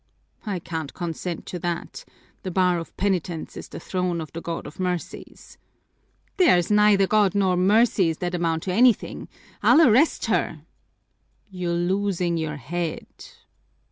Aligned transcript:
"I 0.47 0.57
can't 0.57 0.95
consent 0.95 1.45
to 1.45 1.59
that. 1.59 2.05
The 2.41 2.49
bar 2.49 2.79
of 2.79 2.97
penitence 2.97 3.55
is 3.55 3.67
the 3.67 3.79
throne 3.79 4.19
of 4.19 4.31
the 4.33 4.41
God 4.41 4.65
of 4.65 4.79
mercies." 4.79 5.59
"There's 6.37 6.71
neither 6.71 7.05
God 7.05 7.35
nor 7.35 7.55
mercies 7.55 8.17
that 8.17 8.33
amount 8.33 8.63
to 8.63 8.73
anything! 8.73 9.27
I'll 9.61 9.87
arrest 9.87 10.25
her!" 10.25 10.63
"You're 11.51 11.75
losing 11.75 12.35
your 12.37 12.57
head! 12.57 13.05